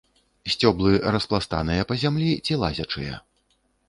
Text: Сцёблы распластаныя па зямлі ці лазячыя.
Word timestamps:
Сцёблы 0.51 0.91
распластаныя 1.15 1.85
па 1.91 1.97
зямлі 2.05 2.31
ці 2.45 2.57
лазячыя. 2.65 3.21